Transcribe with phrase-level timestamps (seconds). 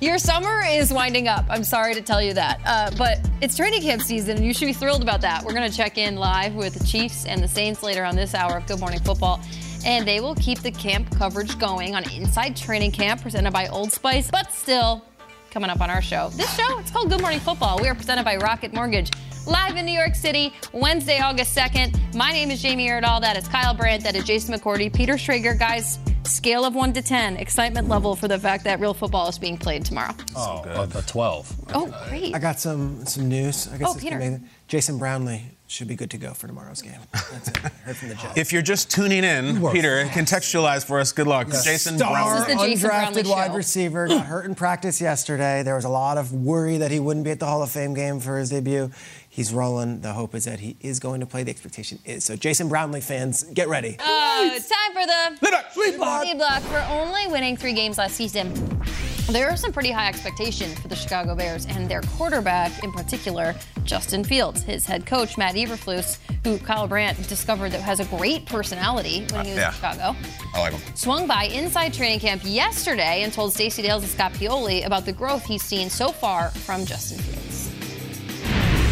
[0.00, 1.44] Your summer is winding up.
[1.50, 2.58] I'm sorry to tell you that.
[2.64, 5.44] Uh, but it's training camp season, and you should be thrilled about that.
[5.44, 8.34] We're going to check in live with the Chiefs and the Saints later on this
[8.34, 9.42] hour of Good Morning Football.
[9.84, 13.92] And they will keep the camp coverage going on Inside Training Camp presented by Old
[13.92, 14.30] Spice.
[14.30, 15.04] But still,
[15.50, 16.30] coming up on our show.
[16.30, 17.78] This show, it's called Good Morning Football.
[17.82, 19.10] We are presented by Rocket Mortgage.
[19.46, 22.14] Live in New York City, Wednesday, August 2nd.
[22.14, 23.20] My name is Jamie Erdahl.
[23.20, 24.04] That is Kyle Brandt.
[24.04, 24.90] That is Jason McCourty.
[24.90, 25.58] Peter Schrager.
[25.58, 29.38] Guys, scale of 1 to 10, excitement level for the fact that real football is
[29.38, 30.14] being played tomorrow.
[30.36, 31.70] Oh, a, a 12.
[31.74, 32.34] Oh, great.
[32.34, 33.68] I got some some news.
[33.72, 34.16] I guess Oh, Peter.
[34.16, 34.48] amazing.
[34.68, 36.98] Jason Brownlee should be good to go for tomorrow's game.
[37.12, 37.56] That's it.
[37.58, 38.36] Heard from the Jets.
[38.36, 41.12] If you're just tuning in, Peter, contextualize for us.
[41.12, 41.48] Good luck.
[41.48, 43.56] Jason Star This is the Jason Brownlee undrafted wide show.
[43.56, 45.62] receiver got hurt in practice yesterday.
[45.62, 47.94] There was a lot of worry that he wouldn't be at the Hall of Fame
[47.94, 48.90] game for his debut.
[49.32, 50.00] He's rolling.
[50.00, 51.44] The hope is that he is going to play.
[51.44, 52.34] The expectation is so.
[52.34, 53.96] Jason Brownlee fans, get ready.
[54.00, 55.76] Oh, it's time for the Lead back.
[55.76, 56.22] Lead block.
[56.24, 56.62] lead block.
[56.62, 58.52] For only winning three games last season,
[59.30, 63.54] there are some pretty high expectations for the Chicago Bears and their quarterback in particular,
[63.84, 64.62] Justin Fields.
[64.64, 69.42] His head coach, Matt Eberflus, who Kyle Brandt discovered that has a great personality when
[69.42, 69.68] uh, he was yeah.
[69.68, 70.16] in Chicago,
[70.54, 70.96] I like him.
[70.96, 75.12] swung by inside training camp yesterday and told Stacey Dales and Scott Pioli about the
[75.12, 77.49] growth he's seen so far from Justin Fields.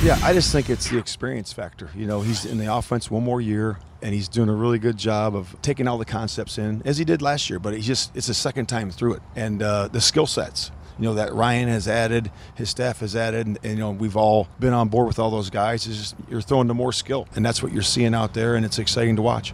[0.01, 1.91] Yeah, I just think it's the experience factor.
[1.93, 4.97] You know, he's in the offense one more year, and he's doing a really good
[4.97, 7.59] job of taking all the concepts in as he did last year.
[7.59, 10.71] But he's just it's the second time through it, and uh, the skill sets.
[11.01, 14.17] You know that Ryan has added, his staff has added, and, and you know we've
[14.17, 15.85] all been on board with all those guys.
[15.87, 18.65] It's just you're throwing to more skill, and that's what you're seeing out there, and
[18.65, 19.53] it's exciting to watch.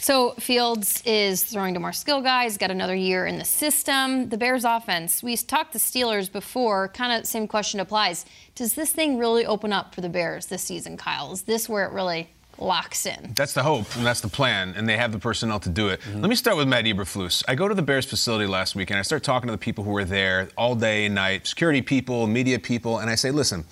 [0.00, 4.28] So Fields is throwing to more skill guys, got another year in the system.
[4.28, 8.24] The Bears offense, we talked to Steelers before, kind of same question applies.
[8.54, 11.32] Does this thing really open up for the Bears this season, Kyle?
[11.32, 12.28] Is this where it really
[12.58, 13.32] locks in?
[13.34, 16.00] That's the hope, and that's the plan, and they have the personnel to do it.
[16.00, 16.20] Mm-hmm.
[16.20, 17.42] Let me start with Matt Eberflus.
[17.48, 19.82] I go to the Bears facility last week, and I start talking to the people
[19.82, 23.64] who were there all day and night, security people, media people, and I say, listen,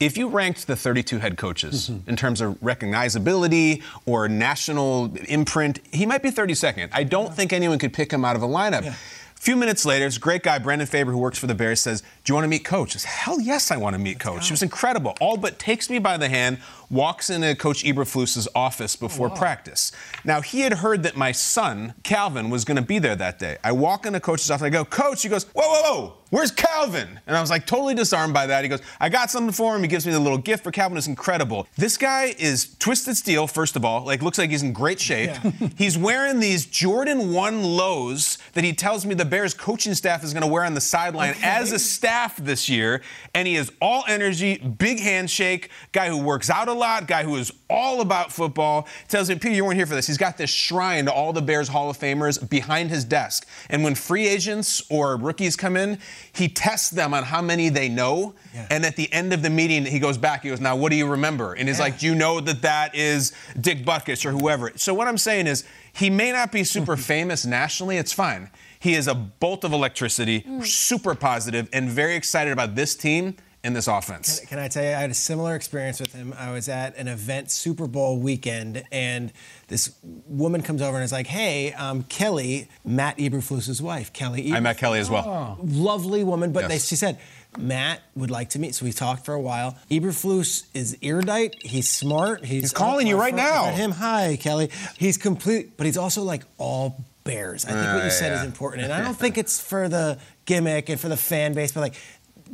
[0.00, 2.08] if you ranked the 32 head coaches mm-hmm.
[2.08, 6.88] in terms of recognizability or national imprint, he might be 32nd.
[6.92, 8.84] I don't think anyone could pick him out of a lineup.
[8.86, 12.02] A few minutes later, this great guy, Brendan Faber, who works for the Bears, says,
[12.24, 12.96] Do you want to meet Coach?
[12.96, 14.46] I said, Hell yes, I want to meet Coach.
[14.46, 15.14] It was incredible.
[15.20, 19.92] All but takes me by the hand, walks into Coach Eberflus's office before oh, practice.
[20.24, 23.58] Now, he had heard that my son, Calvin, was going to be there that day.
[23.62, 27.20] I walk into Coach's office, I go, Coach, he goes, Whoa, whoa, whoa, where's Calvin?
[27.26, 28.64] And I was like totally disarmed by that.
[28.64, 29.82] He goes, I got something for him.
[29.82, 30.96] He gives me the little gift for Calvin.
[30.96, 31.68] It's incredible.
[31.76, 35.30] This guy is twisted steel, first of all, like looks like he's in great shape.
[35.76, 40.32] he's wearing these Jordan 1 lows that he tells me the Bears coaching staff is
[40.32, 43.00] going to wear on the sideline as a staff this year.
[43.34, 47.22] And he is all energy, big handshake, guy who works out a a lot, guy
[47.24, 48.86] who is all about football.
[49.08, 50.06] Tells me, Peter, you weren't here for this.
[50.06, 53.46] He's got this shrine to all the Bears Hall of Famers behind his desk.
[53.70, 55.98] And when free agents or rookies come in,
[56.32, 58.34] he tests them on how many they know.
[58.52, 58.66] Yeah.
[58.70, 60.42] And at the end of the meeting, he goes back.
[60.42, 61.84] He goes, "Now, what do you remember?" And he's yeah.
[61.84, 65.46] like, "Do you know that that is Dick Butkus or whoever?" So what I'm saying
[65.46, 67.96] is, he may not be super famous nationally.
[67.96, 68.50] It's fine.
[68.84, 70.62] He is a bolt of electricity, mm.
[70.62, 74.40] super positive, and very excited about this team and this offense.
[74.40, 76.34] Can, can, I tell you, I had a similar experience with him.
[76.38, 79.32] I was at an event Super Bowl weekend, and
[79.68, 84.54] this woman comes over and is like, "Hey, um, Kelly, Matt Eberflus's wife, Kelly." Eberflus.
[84.54, 85.56] I met Kelly as well.
[85.58, 85.64] Oh.
[85.64, 86.70] Lovely woman, but yes.
[86.70, 87.18] they, she said.
[87.56, 89.78] Matt would like to meet, so we talked for a while.
[89.88, 91.54] Eberflus is erudite.
[91.60, 92.44] He's smart.
[92.44, 93.66] He's, he's calling you right now.
[93.66, 94.72] Him, hi, Kelly.
[94.98, 97.64] He's complete, but he's also like all Bears.
[97.64, 98.40] I think uh, what you said yeah.
[98.40, 101.72] is important, and I don't think it's for the gimmick and for the fan base,
[101.72, 101.94] but like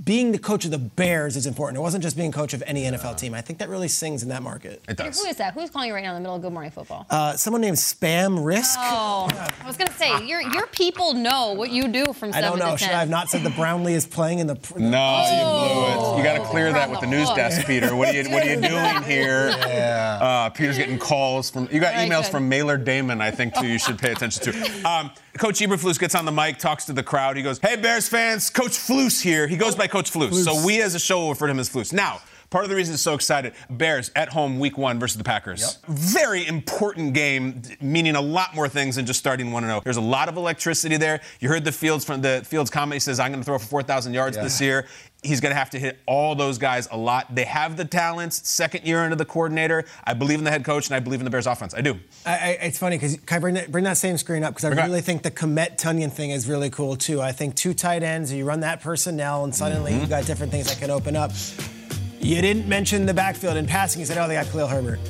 [0.05, 1.79] being the coach of the Bears is important.
[1.79, 3.35] It wasn't just being coach of any NFL team.
[3.35, 4.83] I think that really sings in that market.
[4.89, 5.21] It does.
[5.21, 5.55] Who is that?
[5.55, 7.07] Who's calling you right now in the middle of Good Morning Football?
[7.11, 8.79] Uh, someone named Spam Risk.
[8.79, 9.29] Oh,
[9.63, 12.77] I was gonna say your your people know what you do from I don't know.
[12.77, 14.55] Should I have not said the Brownlee is playing in the?
[14.55, 15.33] the no, oh.
[15.33, 16.19] you blew it.
[16.19, 17.95] You got to clear that with the news desk, Peter.
[17.97, 19.51] What are you What are you doing here?
[19.51, 20.19] Yeah.
[20.21, 21.69] Uh, Peter's getting calls from.
[21.71, 23.21] You got emails from Mailer Damon.
[23.21, 23.67] I think too.
[23.67, 24.89] You should pay attention to.
[24.89, 27.37] Um, Coach Eberflus gets on the mic, talks to the crowd.
[27.37, 30.29] He goes, "Hey Bears fans, Coach Flus here." He goes by Coach Flus.
[30.29, 30.45] Flus.
[30.45, 31.93] So we as a show will refer to him as Flus.
[31.93, 35.23] Now, Part of the reason it's so excited, Bears at home week one versus the
[35.23, 35.79] Packers.
[35.87, 35.97] Yep.
[35.97, 39.81] Very important game, meaning a lot more things than just starting 1 0.
[39.85, 41.21] There's a lot of electricity there.
[41.39, 42.95] You heard the Fields from the Fields comment.
[42.95, 44.43] He says, I'm going to throw for 4,000 yards yeah.
[44.43, 44.89] this year.
[45.23, 47.35] He's going to have to hit all those guys a lot.
[47.35, 48.49] They have the talents.
[48.49, 49.85] Second year into the coordinator.
[50.05, 51.75] I believe in the head coach and I believe in the Bears offense.
[51.75, 51.99] I do.
[52.25, 54.55] I, I, it's funny because can I bring that, bring that same screen up?
[54.55, 57.21] Because I really think the Kmet Tonyan thing is really cool too.
[57.21, 60.03] I think two tight ends, you run that personnel, and suddenly mm-hmm.
[60.03, 61.33] you got different things that can open up.
[62.19, 64.01] You didn't mention the backfield in passing.
[64.01, 65.01] You said, oh, they got Khalil Herbert.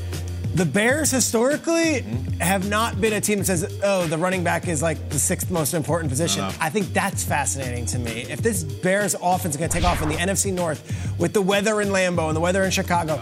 [0.55, 2.01] The Bears historically
[2.41, 5.49] have not been a team that says, oh, the running back is like the sixth
[5.51, 6.43] most important position.
[6.43, 6.55] No, no.
[6.61, 8.23] I think that's fascinating to me.
[8.23, 11.41] If this Bears offense is going to take off in the NFC North with the
[11.41, 13.19] weather in Lambeau and the weather in Chicago,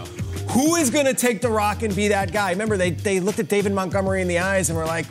[0.49, 2.49] who is going to take the rock and be that guy?
[2.49, 5.05] Remember, they, they looked at David Montgomery in the eyes and were like,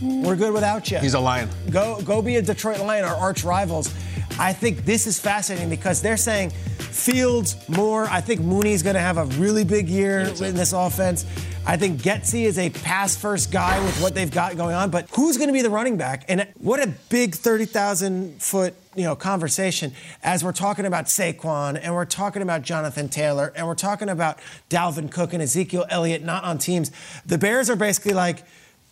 [0.00, 0.98] we're good without you.
[0.98, 1.48] He's a lion.
[1.70, 3.92] Go, go be a Detroit Lion, our arch rivals.
[4.38, 8.06] I think this is fascinating because they're saying Fields more.
[8.06, 11.24] I think Mooney's going to have a really big year in this offense.
[11.66, 15.08] I think Getsy is a pass first guy with what they've got going on, but
[15.10, 16.24] who's going to be the running back?
[16.28, 19.92] And what a big 30,000 foot you know conversation
[20.22, 24.38] as we're talking about Saquon and we're talking about Jonathan Taylor and we're talking about
[24.70, 26.92] Dalvin Cook and Ezekiel Elliott not on teams.
[27.26, 28.44] The Bears are basically like,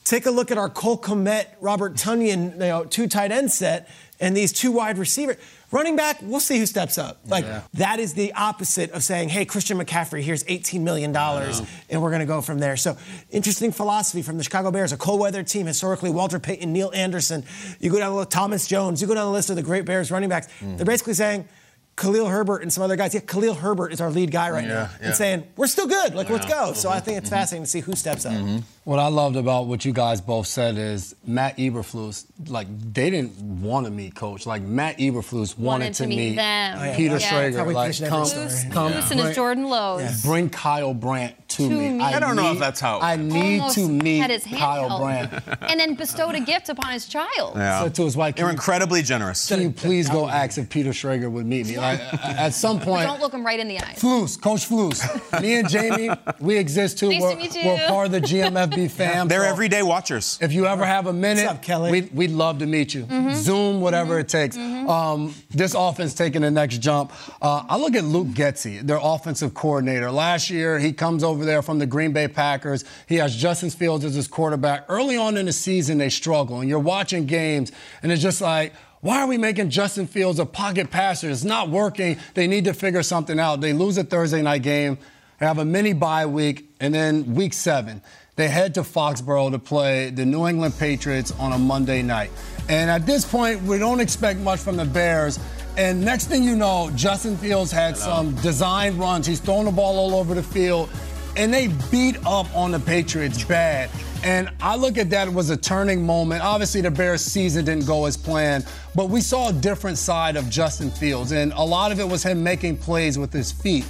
[0.05, 3.89] take a look at our Cole Kmet, Robert Tonyan, you know, two tight end set
[4.23, 5.37] and these two wide receivers.
[5.73, 7.21] Running back, we'll see who steps up.
[7.27, 7.63] Like yeah.
[7.75, 11.61] that is the opposite of saying, "Hey, Christian McCaffrey, here's 18 million dollars,
[11.91, 12.97] and we're going to go from there." So,
[13.31, 16.11] interesting philosophy from the Chicago Bears, a cold-weather team historically.
[16.11, 17.45] Walter Payton, Neal Anderson.
[17.81, 19.03] You go down the list, Thomas Jones.
[19.03, 20.47] You go down the list of the great Bears running backs.
[20.61, 20.77] Mm.
[20.77, 21.49] They're basically saying
[21.97, 23.13] Khalil Herbert and some other guys.
[23.13, 25.07] Yeah, Khalil Herbert is our lead guy right yeah, now, yeah.
[25.07, 26.15] and saying we're still good.
[26.15, 26.35] Like, yeah.
[26.35, 26.73] let's go.
[26.73, 27.37] So I think it's mm-hmm.
[27.37, 28.33] fascinating to see who steps up.
[28.33, 28.59] Mm-hmm.
[28.85, 32.27] What I loved about what you guys both said is Matt Eberflus.
[32.49, 34.47] Like, they didn't want to meet Coach.
[34.47, 36.97] Like Matt Eberflus wanted, wanted to, meet, meet them.
[36.97, 37.73] Peter Schrager.
[37.73, 40.23] Like, come, come, come bring, Jordan Lowe's.
[40.23, 41.91] Bring Kyle Brandt to, to me.
[41.91, 42.01] me.
[42.01, 43.01] I, I don't need, know if that's how.
[43.01, 45.33] I need to meet Kyle Brandt.
[45.63, 47.57] and then bestowed a gift upon his child.
[47.57, 47.85] Yeah.
[47.85, 49.47] So to his wife, they're incredibly generous.
[49.49, 51.77] Can you please go ask if Peter Schrager would meet me?
[51.83, 53.99] Like, at some point, don't look him right in the eyes.
[53.99, 55.43] Flus, Coach Flus.
[55.43, 56.11] me and Jamie,
[56.41, 57.11] we exist too.
[57.11, 57.69] Nice we're, to meet you.
[57.69, 59.29] we're part of the GMFB fam.
[59.29, 60.39] They're so everyday watchers.
[60.41, 61.91] If you ever have a minute, What's up, Kelly?
[61.91, 63.05] We'd, we'd love to meet you.
[63.05, 63.35] Mm-hmm.
[63.35, 64.21] Zoom, whatever mm-hmm.
[64.21, 64.57] it takes.
[64.57, 64.89] Mm-hmm.
[64.89, 67.13] Um, this offense taking the next jump.
[67.41, 70.11] Uh, I look at Luke Getsy, their offensive coordinator.
[70.11, 72.85] Last year, he comes over there from the Green Bay Packers.
[73.09, 74.85] He has Justin Fields as his quarterback.
[74.89, 77.73] Early on in the season, they struggle, and you're watching games,
[78.03, 78.73] and it's just like,
[79.03, 81.29] why are we making Justin Fields a pocket passer?
[81.29, 82.19] It's not working.
[82.35, 83.61] They need to figure something out.
[83.61, 84.97] They lose a Thursday night game.
[85.41, 88.01] They have a mini bye week, and then week seven,
[88.37, 92.31] they head to Foxborough to play the New England Patriots on a Monday night.
[92.69, 95.41] And at this point, we don't expect much from the Bears.
[95.77, 99.27] And next thing you know, Justin Fields had some design runs.
[99.27, 100.89] He's throwing the ball all over the field,
[101.37, 103.91] and they beat up on the Patriots bad.
[104.23, 106.43] And I look at that as a turning moment.
[106.43, 108.65] Obviously, the Bears' season didn't go as planned,
[108.95, 112.23] but we saw a different side of Justin Fields, and a lot of it was
[112.23, 113.85] him making plays with his feet.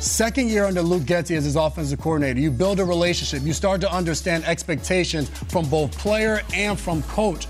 [0.00, 3.46] Second year under Luke Getsy as his offensive coordinator, you build a relationship.
[3.46, 7.46] You start to understand expectations from both player and from coach.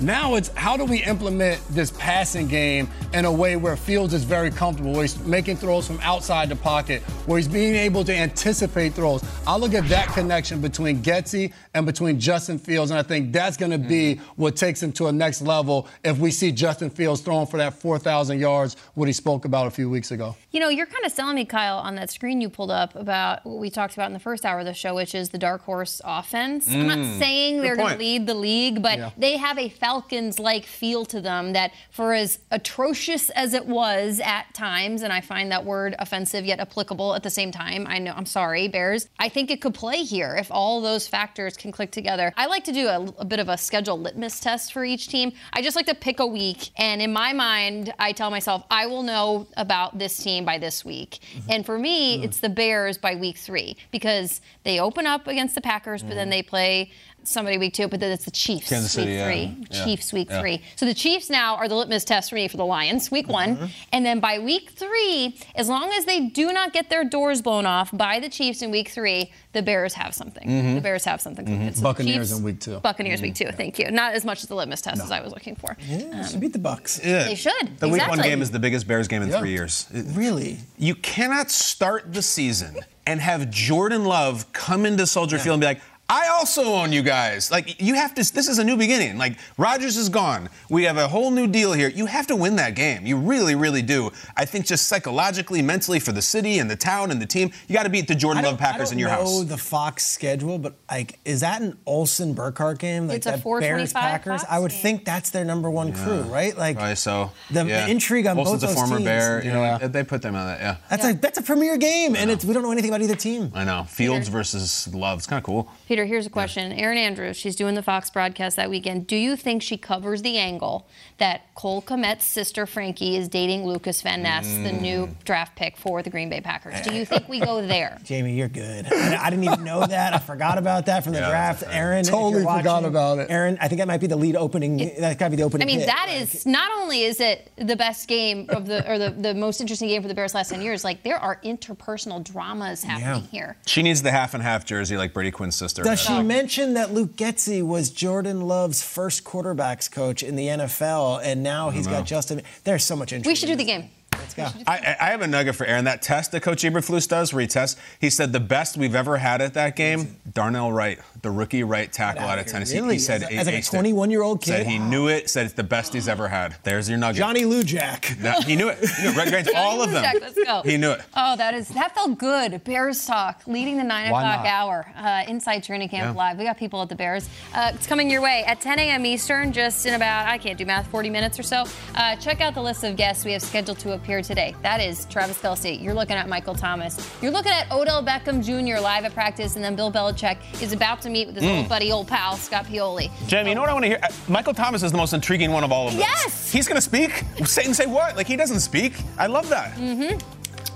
[0.00, 4.24] Now it's how do we implement this passing game in a way where Fields is
[4.24, 8.14] very comfortable, where he's making throws from outside the pocket, where he's being able to
[8.14, 9.22] anticipate throws.
[9.46, 13.56] I look at that connection between Getsy and between Justin Fields, and I think that's
[13.56, 17.20] going to be what takes him to a next level if we see Justin Fields
[17.20, 20.34] throwing for that 4,000 yards, what he spoke about a few weeks ago.
[20.50, 23.44] You know, you're kind of selling me, Kyle, on that screen you pulled up about
[23.46, 25.62] what we talked about in the first hour of the show, which is the dark
[25.62, 26.68] horse offense.
[26.68, 27.18] I'm not Mm.
[27.18, 29.10] saying they're going to lead the league, but Yeah.
[29.16, 34.18] they have a Falcons like feel to them that, for as atrocious as it was
[34.24, 37.86] at times, and I find that word offensive yet applicable at the same time.
[37.86, 39.10] I know, I'm sorry, Bears.
[39.18, 42.32] I think it could play here if all those factors can click together.
[42.34, 45.32] I like to do a, a bit of a schedule litmus test for each team.
[45.52, 48.86] I just like to pick a week, and in my mind, I tell myself, I
[48.86, 51.18] will know about this team by this week.
[51.36, 51.50] Mm-hmm.
[51.50, 55.60] And for me, it's the Bears by week three because they open up against the
[55.60, 56.90] Packers, but then they play
[57.26, 58.74] somebody week two, but then it's the Chiefs Mm-hmm.
[58.74, 59.24] Kansas City, week yeah.
[59.26, 59.66] three.
[59.70, 59.84] Yeah.
[59.84, 60.40] Chiefs week Yeah.
[60.40, 60.62] three.
[60.76, 63.56] So the Chiefs now are the litmus test for me for the Lions, week one.
[63.56, 63.66] Mm-hmm.
[63.92, 67.66] And then by week three, as long as they do not get their doors blown
[67.66, 70.48] off by the Chiefs in week three, the Bears have something.
[70.48, 70.74] Mm-hmm.
[70.76, 71.46] The Bears have something.
[71.46, 71.76] It's mm-hmm.
[71.76, 72.78] the Buccaneers Chiefs- in week two.
[72.80, 73.50] Buccaneers week two.
[73.52, 73.90] Thank you.
[73.90, 75.76] Not as much as the litmus test as I was looking for.
[75.86, 76.98] Yeah, um, should beat the Bucks.
[76.98, 77.78] They should.
[77.78, 79.38] The week one game is the biggest Bears game in Yeah.
[79.38, 79.86] three years.
[79.92, 80.58] It- Really?
[80.78, 82.76] You cannot start the season
[83.06, 87.02] and have Jordan Love come into Soldier Field and be like, I also own you
[87.02, 87.50] guys.
[87.50, 88.32] Like you have to.
[88.32, 89.16] This is a new beginning.
[89.16, 90.50] Like Rodgers is gone.
[90.68, 91.88] We have a whole new deal here.
[91.88, 93.06] You have to win that game.
[93.06, 94.10] You really, really do.
[94.36, 97.74] I think just psychologically, mentally, for the city and the town and the team, you
[97.74, 100.04] got to beat the Jordan I Love don't, Packers I don't in know the Fox
[100.06, 103.08] schedule, but like, is that an Olsen Burkhardt game?
[103.08, 104.40] Like It's a that 425 Bears Packers.
[104.42, 104.80] Fox I would game.
[104.80, 106.56] think that's their number one crew, right?
[106.56, 107.30] Like, Probably so.
[107.50, 109.06] The- the intrigue on Olsen's both a those former teams.
[109.06, 109.42] Bear.
[109.42, 109.78] You Yeah.
[109.80, 110.60] know, they put them on that.
[110.60, 110.76] Yeah.
[110.90, 113.50] that's a that's a premier game, and it's we don't know anything about either team.
[113.54, 113.84] I know.
[113.88, 115.18] Fields versus Love.
[115.18, 115.70] It's kind of cool.
[115.88, 116.72] Peter, here's a question.
[116.72, 119.06] Erin Andrews, she's doing the Fox broadcast that weekend.
[119.06, 124.02] Do you think she covers the angle that Cole Kmet's sister Frankie is dating Lucas
[124.02, 124.80] Van Ness, the mm.
[124.80, 126.80] new draft pick for the Green Bay Packers?
[126.82, 127.04] Do you eh.
[127.04, 127.98] think we go there?
[128.04, 128.86] Jamie, you're good.
[128.92, 130.14] I, I didn't even know that.
[130.14, 131.60] I forgot about that from the Yeah, draft.
[131.60, 133.30] that's Erin, if Totally you're forgot about it.
[133.30, 134.78] Erin, I think that might be the lead opening.
[134.98, 135.66] That got to be the opening.
[135.66, 135.86] I mean, hit.
[135.86, 139.60] that is not only is it the best game of the or the, the most
[139.60, 143.30] interesting game for the Bears last 10 years, like there are interpersonal dramas happening Yeah.
[143.30, 143.56] here.
[143.66, 145.83] She needs the half and half jersey like Brady Quinn's sister.
[145.84, 146.18] Does had.
[146.18, 151.42] she mention that Luke Getsy was Jordan Love's first quarterbacks coach in the NFL, and
[151.42, 152.42] now he's got Justin?
[152.64, 153.26] There's so much interest.
[153.26, 153.90] We should do the game.
[154.12, 154.44] Let's go.
[154.66, 155.84] I, I I have a nugget for Erin.
[155.84, 159.18] That test that Coach Eberflus does, where he tests, he said the best we've ever
[159.18, 162.46] had at that game, Darnell Wright, the rookie right tackle out of.
[162.46, 162.78] Tennessee.
[162.78, 162.94] Really?
[162.94, 163.64] He said As a- he as like a it.
[163.64, 164.50] 21-year-old kid?
[164.50, 165.28] Said he knew it.
[165.28, 166.54] Said it's the best he's ever had.
[166.62, 167.16] There's your nugget.
[167.18, 168.20] Johnny Lujack.
[168.20, 168.78] No, he knew it.
[168.78, 169.16] He knew it.
[169.16, 170.02] Red Grange, all of them.
[170.04, 170.62] Jack, let's go.
[170.64, 171.00] He knew it.
[171.16, 172.62] Oh, that is that felt good.
[172.64, 174.46] Bears talk, leading the nine Why o'clock not?
[174.46, 174.92] hour.
[174.96, 176.22] Uh, inside training camp Yeah.
[176.22, 176.38] live.
[176.38, 177.28] We got people at the Bears.
[177.54, 179.04] Uh, it's coming your way at 10 a.m.
[179.06, 181.64] Eastern, just in about I can't do math, 40 minutes or so.
[181.94, 184.54] Uh, check out the list of guests we have scheduled to appear today.
[184.62, 185.80] That is Travis Kelce.
[185.82, 186.98] You're looking at Michael Thomas.
[187.22, 188.80] You're looking at Odell Beckham Jr.
[188.82, 191.58] live at practice, and then Bill Belichick is about to meet with his Mm.
[191.58, 193.10] old buddy, old pal Scott Pioli.
[193.28, 193.98] Jim, you know what I want to hear?
[194.02, 196.00] Uh, Michael Thomas is the most intriguing one of all of them.
[196.00, 196.50] Yes!
[196.52, 197.22] He's going to speak?
[197.46, 198.16] Say and say what?
[198.16, 198.92] Like, he doesn't speak.
[199.16, 199.78] I love that.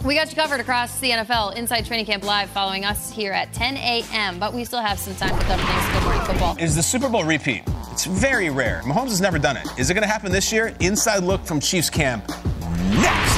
[0.04, 3.52] We got you covered across the NFL Inside Training Camp Live following us here at
[3.52, 4.38] 10 a.m.
[4.38, 5.92] But we still have some time with other things.
[5.92, 6.56] Good morning football.
[6.60, 7.64] Is the Super Bowl repeat?
[7.90, 8.80] It's very rare.
[8.84, 9.66] Mahomes has never done it.
[9.76, 10.72] Is it going to happen this year?
[10.78, 12.28] Inside look from Chiefs camp.
[13.02, 13.37] Next.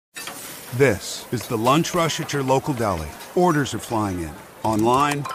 [0.77, 3.09] This is the lunch rush at your local deli.
[3.35, 4.31] Orders are flying in
[4.63, 5.25] online,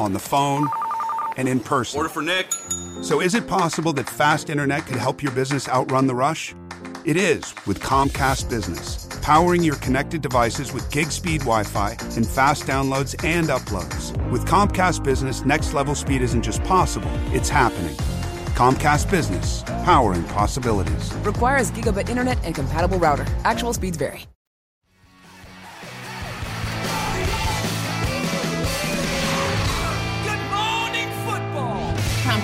[0.00, 0.68] on the phone,
[1.36, 1.98] and in person.
[1.98, 2.52] Order for Nick.
[3.00, 6.56] So, is it possible that fast internet could help your business outrun the rush?
[7.04, 9.06] It is with Comcast Business.
[9.22, 14.10] powering your connected devices with gig speed Wi Fi and fast downloads and uploads.
[14.32, 17.94] With Comcast Business, next level speed isn't just possible, it's happening.
[18.56, 21.14] Comcast Business, powering possibilities.
[21.18, 23.26] Requires gigabit internet and compatible router.
[23.44, 24.24] Actual speeds vary.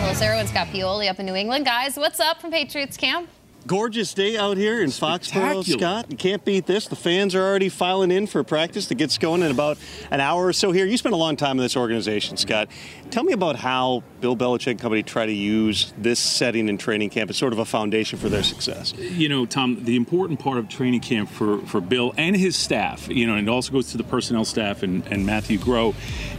[0.06, 1.64] Pelissero and Scott Pioli up in New England.
[1.64, 3.28] Guys, what's up from Patriots camp?
[3.66, 6.06] Gorgeous day out here in Foxborough, Scott.
[6.08, 6.86] You can't beat this.
[6.86, 9.76] The fans are already filing in for practice that gets going in about
[10.12, 10.86] an hour or so here.
[10.86, 12.68] You spent a long time in this organization, Scott.
[13.10, 17.10] Tell me about how Bill Belichick and company try to use this setting in training
[17.10, 18.94] camp as sort of a foundation for their success.
[18.94, 23.08] You know, Tom, the important part of training camp for, for Bill and his staff,
[23.08, 25.92] you know, and it also goes to the personnel staff and, and Matthew Groh,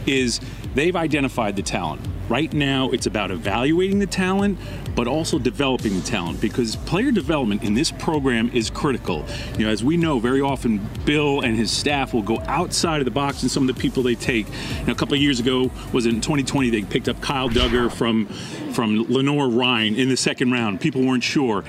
[0.06, 0.40] is
[0.74, 2.00] they've identified the talent.
[2.28, 4.58] Right now, it's about evaluating the talent,
[4.94, 9.24] but also developing the talent because player development in this program is critical.
[9.58, 13.04] You know, as we know, very often Bill and his staff will go outside of
[13.04, 14.46] the box and some of the people they take.
[14.80, 17.48] You know, a couple of years ago, was it in 2020, they picked up Kyle
[17.48, 18.26] Dugger from
[18.72, 20.80] from Lenoir-Rhyne in the second round.
[20.80, 21.64] People weren't sure.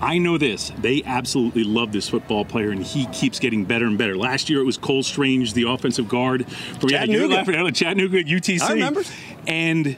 [0.00, 0.72] I know this.
[0.78, 4.16] They absolutely love this football player, and he keeps getting better and better.
[4.16, 6.46] Last year it was Cole Strange, the offensive guard.
[6.86, 7.44] Chattanooga.
[7.72, 8.60] Chattanooga at UTC.
[8.62, 9.02] I remember.
[9.46, 9.96] And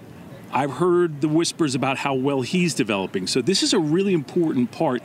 [0.57, 3.27] I've heard the whispers about how well he's developing.
[3.27, 5.03] So this is a really important part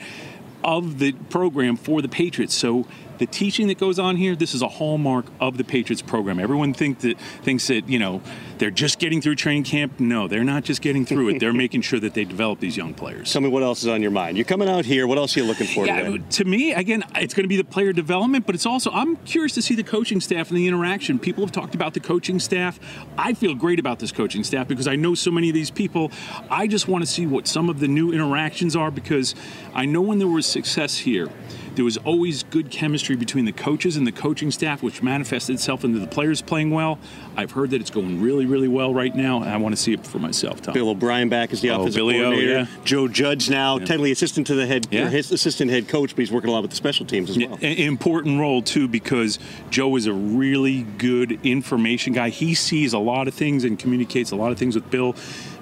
[0.63, 2.55] of the program for the Patriots.
[2.55, 2.87] So
[3.21, 6.39] the teaching that goes on here, this is a hallmark of the Patriots program.
[6.39, 8.19] Everyone think that thinks that, you know,
[8.57, 9.99] they're just getting through training camp.
[9.99, 11.39] No, they're not just getting through it.
[11.39, 13.31] They're making sure that they develop these young players.
[13.31, 14.37] Tell me what else is on your mind.
[14.37, 15.05] You're coming out here.
[15.05, 16.23] What else are you looking for Yeah, today?
[16.31, 19.53] to me, again, it's going to be the player development, but it's also I'm curious
[19.53, 21.19] to see the coaching staff and the interaction.
[21.19, 22.79] People have talked about the coaching staff.
[23.19, 26.11] I feel great about this coaching staff because I know so many of these people.
[26.49, 29.35] I just want to see what some of the new interactions are because
[29.75, 31.29] I know when there was success here,
[31.75, 35.83] there was always good chemistry between the coaches and the coaching staff, which manifested itself
[35.83, 36.99] into the players playing well.
[37.37, 39.93] I've heard that it's going really, really well right now, and I want to see
[39.93, 40.73] it for myself, Tom.
[40.73, 42.65] Bill O'Brien back as the Oh, offensive Billy O, yeah.
[42.83, 45.09] Joe Judge now, technically assistant to the head, Yeah.
[45.09, 47.53] his assistant head coach, but he's working a lot with the special teams as well.
[47.61, 52.29] An important role too because Joe is a really good information guy.
[52.29, 55.15] He sees a lot of things and communicates a lot of things with Bill.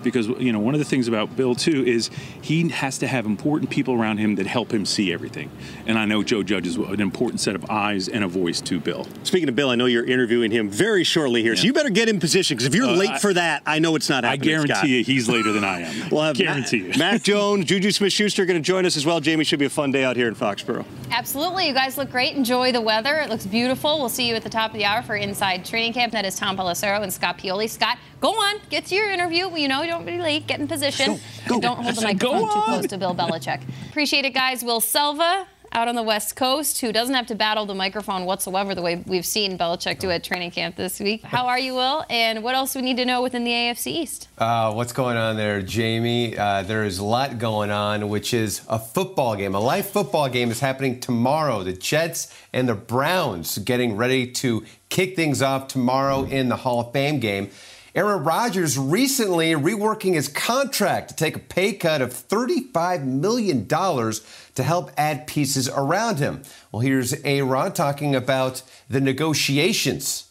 [0.04, 2.10] Because you know one of the things about Bill too is
[2.42, 5.50] he has to have important people around him that help him see everything.
[5.86, 8.80] And I know Joe Judge is an important set of eyes and a voice to
[8.80, 9.08] Bill.
[9.24, 12.10] Speaking of Bill, I know you're interviewing him very shortly here, so you better get
[12.10, 14.42] in position because if you're Uh, late I- for that, I know it's not happening.
[14.42, 14.90] I guarantee Scott.
[14.90, 16.10] you he's later than I am.
[16.12, 17.00] We'll have guarantee Matt, you.
[17.00, 19.20] Mac Jones, Juju Smith-Schuster going to join us as well.
[19.20, 20.86] Jamie, should be a fun day out here in Foxborough.
[21.12, 21.68] Absolutely.
[21.68, 22.36] You guys look great.
[22.36, 23.16] Enjoy the weather.
[23.18, 24.00] It looks beautiful.
[24.00, 26.14] We'll see you at the top of the hour for Inside Training Camp.
[26.14, 27.70] That is Tom Pelissero and Scott Pioli.
[27.70, 28.56] Scott, go on.
[28.70, 29.50] Get to your interview.
[29.56, 30.48] You know, don't be late.
[30.48, 31.20] Get in position.
[31.48, 33.62] And don't hold the microphone too close to Bill Belichick.
[33.90, 34.64] Appreciate it, guys.
[34.64, 38.74] Will Selva out on the West Coast, who doesn't have to battle the microphone whatsoever
[38.74, 41.24] the way we've seen Belichick do at training camp this week.
[41.24, 42.06] How are you, Will?
[42.10, 44.30] And what else we need to know within the AFC East?
[44.38, 46.38] Uh, what's going on there, Jamie?
[46.38, 49.54] Uh, there is a lot going on, which is a football game.
[49.54, 51.64] A live football game is happening tomorrow.
[51.64, 56.80] The Jets and the Browns getting ready to kick things off tomorrow in the Hall
[56.80, 57.52] of Fame game.
[57.96, 64.64] Aaron Rodgers recently reworking his contract to take a pay cut of $35 million to
[64.64, 66.44] help add pieces around him.
[66.72, 70.30] Well, here's Aaron talking about the negotiations.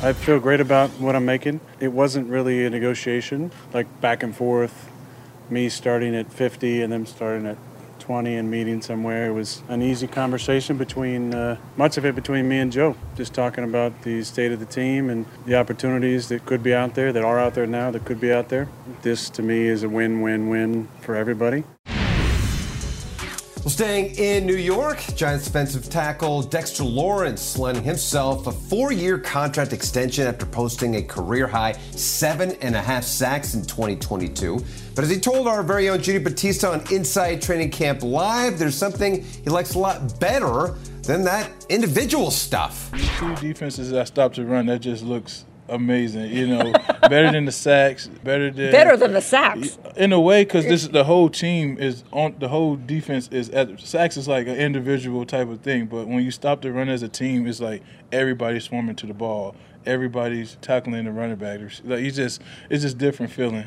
[0.00, 1.60] I feel great about what I'm making.
[1.80, 4.88] It wasn't really a negotiation, like back and forth,
[5.50, 7.56] me starting at 50 and them starting at
[8.08, 9.26] 20 and meeting somewhere.
[9.26, 13.34] It was an easy conversation between, uh, much of it between me and Joe, just
[13.34, 17.12] talking about the state of the team and the opportunities that could be out there,
[17.12, 18.66] that are out there now, that could be out there.
[19.02, 21.64] This to me is a win win win for everybody.
[23.64, 29.18] Well, staying in New York, Giants defensive tackle Dexter Lawrence landing himself a four year
[29.18, 34.64] contract extension after posting a career high seven and a half sacks in 2022.
[34.94, 38.76] But as he told our very own Judy Batista on Inside Training Camp Live, there's
[38.76, 42.92] something he likes a lot better than that individual stuff.
[43.18, 46.30] Two defenses that stop to run, that just looks amazing.
[46.30, 49.78] You know, better than the sacks, better than Better than the sacks.
[49.96, 53.80] in a way because this the whole team is on the whole defense is at
[53.80, 57.02] sacks is like an individual type of thing but when you stop the run as
[57.02, 59.54] a team it's like everybody's swarming to the ball
[59.86, 63.64] everybody's tackling the running back like you just it's just different feeling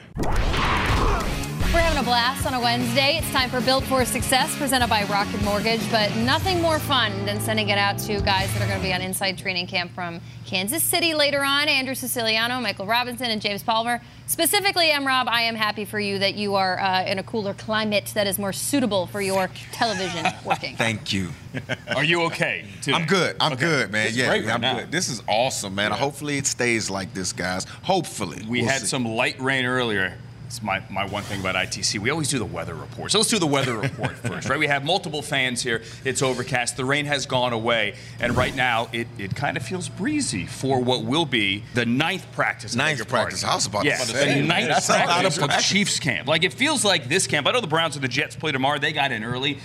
[2.02, 3.18] a blast on a Wednesday.
[3.18, 5.82] It's time for Built for Success, presented by Rocket Mortgage.
[5.92, 8.92] But nothing more fun than sending it out to guys that are going to be
[8.94, 11.68] on Inside Training Camp from Kansas City later on.
[11.68, 14.02] Andrew Siciliano, Michael Robinson, and James Palmer.
[14.26, 15.06] Specifically, M.
[15.06, 18.26] Rob, I am happy for you that you are uh, in a cooler climate that
[18.26, 20.76] is more suitable for your television working.
[20.78, 21.30] Thank you.
[21.96, 22.66] Are you okay?
[22.82, 22.98] Today?
[22.98, 23.36] I'm good.
[23.40, 23.62] I'm Okay.
[23.66, 24.08] good, man.
[24.08, 24.80] It's yeah, great right I'm now.
[24.80, 24.92] good.
[24.92, 25.92] This is awesome, man.
[25.92, 25.98] Yeah.
[25.98, 27.66] Hopefully it stays like this, guys.
[27.84, 28.42] Hopefully.
[28.48, 28.88] We We'll had see.
[28.88, 30.18] some light rain earlier.
[30.52, 31.98] It's my, my one thing about ITC.
[32.00, 33.14] We always do the weather report.
[33.14, 34.60] So let's do the weather report first, right?
[34.60, 35.82] We have multiple fans here.
[36.04, 36.76] It's overcast.
[36.76, 37.96] The rain has gone away.
[38.20, 42.30] And right now, it, it kind of feels breezy for what will be the ninth
[42.34, 42.76] practice.
[42.76, 43.46] Ninth practice.
[43.46, 45.64] was about to yeah, say, the ninth that's a lot of practice of.
[45.64, 46.28] Chiefs camp.
[46.28, 47.48] Like, it feels like this camp.
[47.48, 48.78] I know the Browns and the Jets play tomorrow.
[48.78, 49.58] They got in early.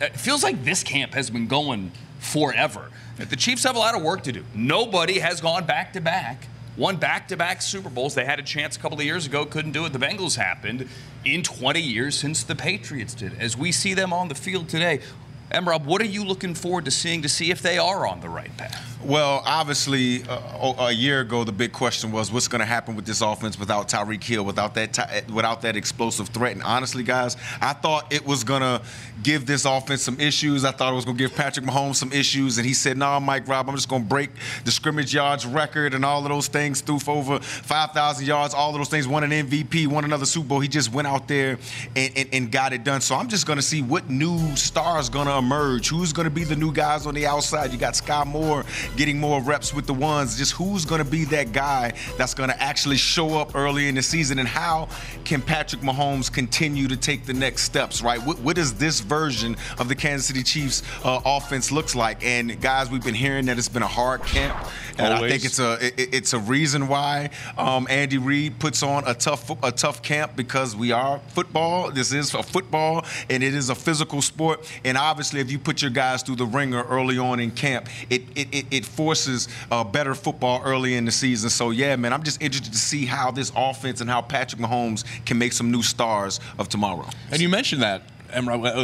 [0.00, 2.92] It feels like this camp has been going forever.
[3.16, 4.44] The Chiefs have a lot of work to do.
[4.54, 6.46] Nobody has gone back to back
[6.78, 8.14] won back-to-back Super Bowls.
[8.14, 9.92] They had a chance a couple of years ago, couldn't do it.
[9.92, 10.88] The Bengals happened
[11.24, 13.38] in 20 years since the Patriots did.
[13.38, 15.00] As we see them on the field today,
[15.50, 18.28] Emrob, what are you looking forward to seeing to see if they are on the
[18.28, 18.84] right path?
[19.02, 23.06] Well, obviously, uh, a year ago, the big question was what's going to happen with
[23.06, 26.52] this offense without Tyreek Hill, without that, ty- without that explosive threat.
[26.52, 28.82] And honestly, guys, I thought it was going to
[29.22, 30.64] give this offense some issues.
[30.64, 32.58] I thought it was going to give Patrick Mahomes some issues.
[32.58, 34.30] And he said, "No, Mike Rob, I'm just going to break
[34.64, 36.80] the scrimmage yards record and all of those things.
[36.80, 39.06] Threw for over 5,000 yards, all of those things.
[39.06, 40.60] Won an MVP, won another Super Bowl.
[40.60, 41.58] He just went out there
[41.94, 43.00] and, and, and got it done.
[43.00, 45.88] So I'm just going to see what new stars going to emerge.
[45.88, 47.72] Who's going to be the new guys on the outside?
[47.72, 48.64] You got Sky Moore
[48.96, 50.36] getting more reps with the ones.
[50.36, 53.94] Just who's going to be that guy that's going to actually show up early in
[53.94, 54.38] the season?
[54.38, 54.88] And how
[55.24, 58.20] can Patrick Mahomes continue to take the next steps, right?
[58.24, 62.24] What, what does this version of the Kansas City Chiefs uh, offense looks like?
[62.24, 64.56] And guys, we've been hearing that it's been a hard camp.
[64.98, 69.04] And I think it's a it- it's a reason why um, Andy Reid puts on
[69.06, 71.90] a tough a tough camp because we are football.
[71.92, 74.66] This is a football, and it is a physical sport.
[74.84, 78.22] And obviously, if you put your guys through the ringer early on in camp, it
[78.34, 81.50] it, it, it forces uh, better football early in the season.
[81.50, 85.04] So yeah, man, I'm just interested to see how this offense and how Patrick Mahomes
[85.24, 87.06] can make some new stars of tomorrow.
[87.30, 88.02] And you mentioned that,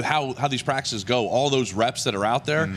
[0.04, 2.72] how how these practices go, all those reps that are out there.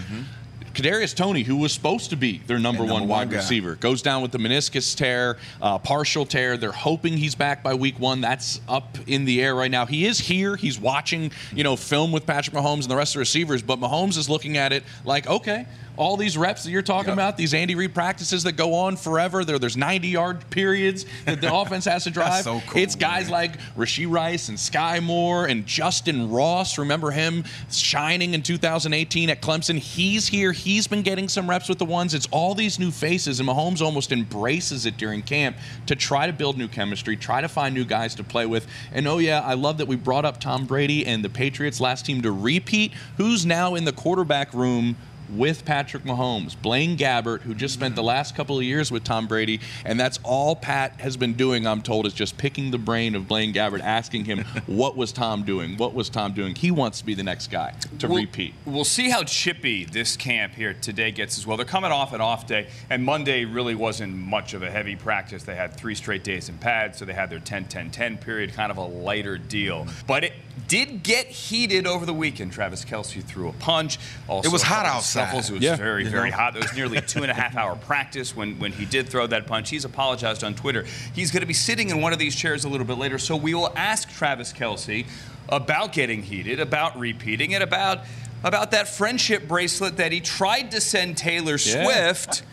[0.77, 4.21] Kadarius Toney, who was supposed to be their number, number one wide receiver, goes down
[4.21, 6.55] with the meniscus tear, uh, partial tear.
[6.55, 8.21] They're hoping he's back by week one.
[8.21, 9.87] That's up in the air right now.
[9.87, 10.55] He is here.
[10.55, 13.63] He's watching, you know, film with Patrick Mahomes and the rest of the receivers.
[13.63, 15.65] But Mahomes is looking at it like, okay,
[15.97, 19.43] all these reps that you're talking about, these Andy Reid practices that go on forever.
[19.43, 22.43] There, there's 90 yard periods that the offense has to drive.
[22.43, 26.77] so cool, it's guys like Rashee Rice and Sky Moore and Justyn Ross.
[26.77, 29.77] Remember him shining in 2018 at Clemson?
[29.77, 30.51] He's here.
[30.51, 32.13] He's been getting some reps with the ones.
[32.13, 35.57] It's all these new faces, and Mahomes almost embraces it during camp
[35.87, 38.67] to try to build new chemistry, try to find new guys to play with.
[38.93, 42.05] And oh, yeah, I love that we brought up Tom Brady and the Patriots last
[42.05, 42.93] team to repeat.
[43.17, 44.95] Who's now in the quarterback room?
[45.29, 49.27] With Patrick Mahomes, Blaine Gabbert, who just spent the last couple of years with Tom
[49.27, 53.13] Brady, and that's all Pat has been doing, I'm told, is just picking the brain
[53.13, 55.75] of Blaine Gabbert, asking him, what was Tom doing?
[55.77, 56.55] What was Tom doing?
[56.55, 58.53] He wants to be the next guy to We'll- repeat.
[58.65, 61.57] We'll see how chippy this camp here today gets as well.
[61.57, 65.43] They're coming off an off day, and Monday really wasn't much of a heavy practice.
[65.43, 68.53] They had three straight days in pads, so they had their 10 10 10 period,
[68.53, 69.87] kind of a lighter deal.
[70.07, 70.33] But it
[70.67, 72.51] did get heated over the weekend.
[72.51, 73.97] Travis Kelce threw a punch.
[74.27, 75.16] Also It was hot outside.
[75.25, 75.49] Scuffles.
[75.49, 75.75] It was Yeah.
[75.75, 76.55] very, very hot.
[76.55, 79.47] It was nearly two and a half hour practice when, when he did throw that
[79.47, 79.69] punch.
[79.69, 80.85] He's apologized on Twitter.
[81.13, 83.35] He's going to be sitting in one of these chairs a little bit later, so
[83.35, 85.05] we will ask Travis Kelce
[85.49, 87.99] about getting heated, about repeating it, about
[88.43, 91.83] about that friendship bracelet that he tried to send Taylor Yeah.
[91.83, 92.43] Swift,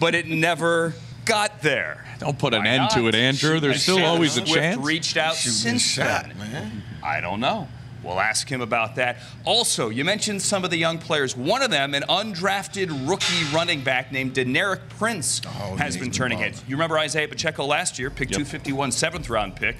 [0.00, 2.04] but it never got there.
[2.18, 3.60] Don't put an Why end to it, Andrew.
[3.60, 4.84] There's And still always a Swift chance.
[4.84, 6.38] reached out Shooting since shot, then.
[6.52, 6.82] man.
[7.04, 7.68] I don't know.
[8.08, 9.18] We'll ask him about that.
[9.44, 11.36] Also, you mentioned some of the young players.
[11.36, 16.38] One of them, an undrafted rookie running back named Deneric Prince, Oh, has been turning
[16.38, 16.64] heads.
[16.66, 19.76] You remember Isaiah Pacheco last year, picked 251, seventh round pick.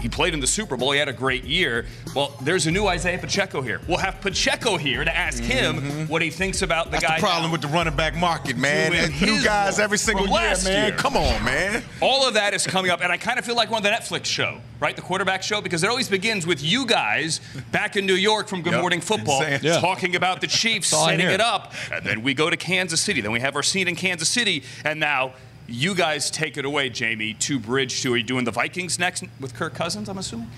[0.00, 0.92] He played in the Super Bowl.
[0.92, 1.86] He had a great year.
[2.14, 3.80] Well, there's a new Isaiah Pacheco here.
[3.88, 7.00] We'll have Pacheco here to ask him what he thinks about the Mm-hmm.
[7.00, 7.16] That's guy.
[7.16, 8.92] the problem now with the running back market, man.
[8.92, 10.88] doing And New guys every single year, man.
[10.88, 10.96] year.
[10.96, 11.82] Come on, man.
[12.00, 13.88] All of that is coming up, and I kind of feel like we're on the
[13.90, 14.94] Netflix show, right?
[14.94, 17.40] The quarterback show, because it always begins with you guys
[17.72, 18.80] back in New York from Good Yep.
[18.82, 19.80] Morning Football Saying- Yeah.
[19.80, 23.20] talking about the Chiefs, all setting it up, and then we go to Kansas City.
[23.22, 25.32] Then we have our scene in Kansas City, and now
[25.68, 28.14] you guys take it away, Jamie, to bridge to.
[28.14, 30.08] Are you doing the Vikings next with Kirk Cousins?
[30.08, 30.48] I'm assuming.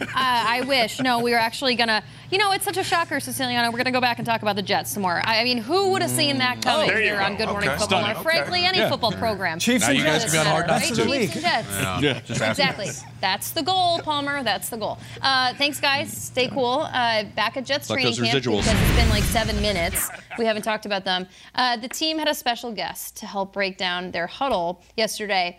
[0.00, 1.00] Uh, I wish.
[1.00, 2.02] No, we were actually gonna.
[2.30, 3.70] You know, it's such a shocker, Siciliano.
[3.70, 5.20] We're gonna go back and talk about the Jets some more.
[5.24, 7.24] I mean, who would have seen that coming there you here go.
[7.24, 7.78] on Good Morning Okay.
[7.78, 8.22] Football, or Stunning.
[8.22, 8.88] frankly, any Yeah.
[8.88, 9.58] football program?
[9.58, 10.32] Chiefs Now and you guys Jets.
[10.34, 10.74] can be on hard right?
[10.74, 11.04] knocks too.
[11.06, 11.68] Chiefs and Jets.
[12.02, 12.20] Yeah.
[12.26, 12.46] Just ask me.
[12.64, 12.88] Exactly.
[13.20, 14.42] That's the goal, Palmer.
[14.42, 14.98] That's the goal.
[15.20, 16.10] Uh, thanks, guys.
[16.16, 16.88] Stay cool.
[16.92, 18.62] Uh, back at Jets Like training camp residuals.
[18.64, 20.08] because it's been like seven minutes.
[20.38, 21.26] We haven't talked about them.
[21.54, 25.58] Uh, the team had a special guest to help break down their huddle yesterday.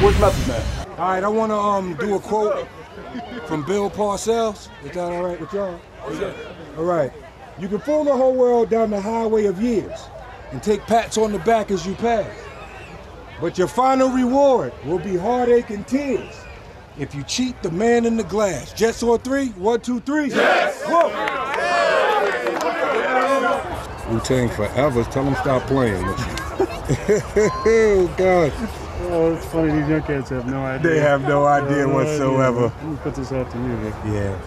[0.00, 0.88] What's Method Man?
[0.98, 2.66] All right, I want to um, do a quote
[3.46, 4.68] from Bill Parcells.
[4.84, 5.80] Is that all right with y'all?
[6.76, 7.12] All right.
[7.58, 9.98] You can fool the whole world down the highway of years
[10.52, 12.30] and take pats on the back as you pass.
[13.40, 16.34] But your final reward will be heartache and tears
[16.98, 18.72] if you cheat the man in the glass.
[18.72, 19.48] Jets on three?
[19.50, 20.28] One, two, three.
[20.28, 20.84] Yes!
[24.08, 25.04] Wu Tang forever.
[25.04, 26.26] Tell them stop playing with you.
[27.66, 28.87] oh, God.
[29.00, 29.72] Oh, it's funny.
[29.72, 30.90] These young kids have no idea.
[30.90, 32.62] They have no idea no whatsoever.
[32.62, 33.76] Let me put this out to you.
[33.76, 33.94] Vic.
[34.06, 34.38] Yeah.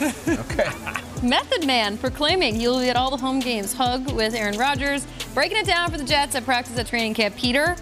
[0.28, 0.70] Okay.
[1.22, 3.72] Method Man proclaiming he'll be at all the home games.
[3.72, 5.04] Hug with Aaron Rodgers.
[5.34, 7.34] Breaking it down for the Jets at practice at training camp.
[7.34, 7.74] Peter,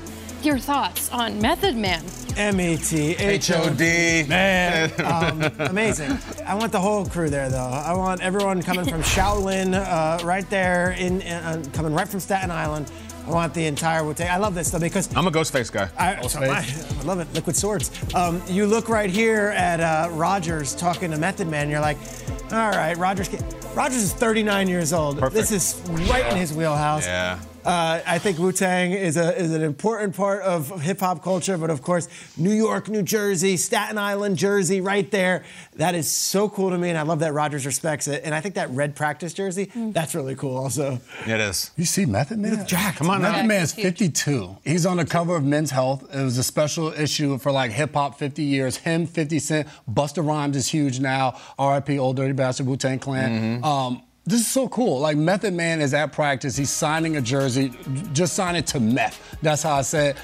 [0.42, 2.02] your thoughts on Method Man?
[2.36, 4.24] M E T H O D.
[4.28, 6.18] Man, um, amazing.
[6.46, 7.58] I want the whole crew there, though.
[7.58, 12.50] I want everyone coming from Shaolin, uh, right there, in, uh, coming right from Staten
[12.50, 12.90] Island.
[13.26, 14.30] I want the entire Wu Tang.
[14.30, 15.88] I love this though because I'm a Ghostface guy.
[15.98, 16.58] I, so am I.
[16.58, 17.32] I love it.
[17.34, 17.90] Liquid swords.
[18.14, 21.68] Um, you look right here at uh, Rodgers talking to Method Man.
[21.68, 21.98] You're like,
[22.52, 23.28] all right, Rodgers.
[23.74, 25.18] Rodgers is 39 years old.
[25.18, 25.34] Perfect.
[25.34, 27.04] This is right in his wheelhouse.
[27.04, 27.40] Yeah.
[27.66, 31.58] Uh, I think Wu Tang is a is an important part of hip hop culture,
[31.58, 35.42] but of course, New York, New Jersey, Staten Island, Jersey, right there.
[35.74, 38.22] That is so cool to me, and I love that Rodgers respects it.
[38.24, 41.00] And I think that red practice jersey, that's really cool, also.
[41.26, 41.72] It is.
[41.76, 42.64] You see Method Man?
[42.68, 43.32] Jack, Come on, now.
[43.32, 44.58] Method Man's 52.
[44.64, 46.04] He's on the cover of Men's Health.
[46.14, 48.76] It was a special issue for like hip hop 50 years.
[48.76, 51.36] Him, 50 Cent, Busta Rhymes is huge now.
[51.58, 51.98] R.I.P.
[51.98, 53.64] Old Dirty Bastard, Wu Tang Clan.
[53.64, 54.98] Um, this is so cool.
[55.00, 56.56] Like Method Man is at practice.
[56.56, 57.72] He's signing a jersey,
[58.12, 59.36] just sign it to Meth.
[59.40, 60.16] That's how I said.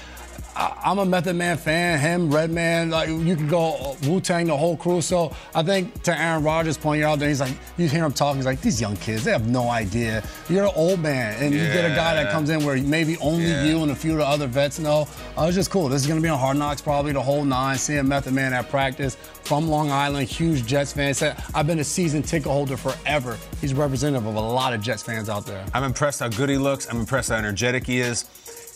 [0.55, 1.99] I, I'm a Method Man fan.
[1.99, 5.01] Him, Redman, like you can go Wu Tang, the whole crew.
[5.01, 7.29] So I think to Aaron Rodgers' point, you're out there.
[7.29, 8.37] He's like, you hear him talking.
[8.37, 10.23] He's like, these young kids, they have no idea.
[10.49, 13.45] You're an old man, and you get a guy that comes in where maybe only
[13.47, 13.63] Yeah.
[13.65, 15.07] you and a few of the other vets know.
[15.37, 15.89] Uh, it's just cool.
[15.89, 17.77] This is gonna be on Hard Knocks probably the whole nine.
[17.77, 21.13] Seeing Method Man at practice from Long Island, huge Jets fan.
[21.13, 23.37] Said I've been a season ticket holder forever.
[23.59, 25.65] He's representative of a lot of Jets fans out there.
[25.73, 26.87] I'm impressed how good he looks.
[26.89, 28.25] I'm impressed how energetic he is.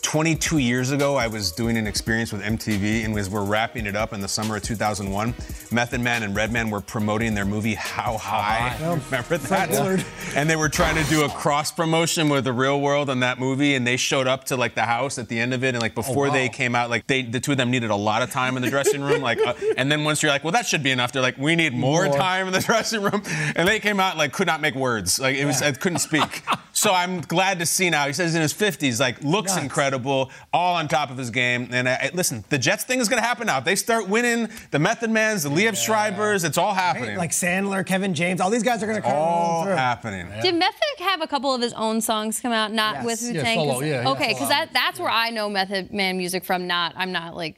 [0.08, 3.94] 22 years ago, I was doing an experience with MTV, and as we're wrapping it
[3.94, 5.34] up in the summer of 2001,
[5.70, 8.74] Method Man and Redman were promoting their movie How High.
[8.80, 9.68] Remember that?
[9.68, 10.02] Willard.
[10.34, 13.38] And they were trying to do a cross promotion with the real world on that
[13.38, 15.82] movie, and they showed up to like the house at the end of it, and
[15.82, 16.32] like before wow.
[16.32, 18.62] they came out, like they the two of them needed a lot of time in
[18.62, 21.12] the dressing room, like, uh, and then once you're like, well, that should be enough,
[21.12, 22.16] they're like, we need more, More.
[22.16, 23.22] time in the dressing room,
[23.54, 26.44] and they came out like could not make words, like it was, I couldn't speak.
[26.78, 28.06] so I'm glad to see now.
[28.06, 29.62] He says he's in his 50s, like looks Nuts.
[29.64, 31.68] incredible, all on top of his game.
[31.72, 33.58] And I, I- listen, the Jets thing is going to happen now.
[33.58, 37.16] If they start winning, the Method Mans, the Liev Schreibers, it's all happening.
[37.16, 39.74] Like Sandler, Kevin James, all these guys are going to come all through.
[39.74, 40.28] happening.
[40.42, 43.04] Did Method have a couple of his own songs come out, not Yes.
[43.04, 43.58] with Wu Yeah, Tang?
[43.58, 46.66] solo, yeah, yeah, okay, solo because that, that's where I know Method Man music from.
[46.66, 47.56] Not, I'm not like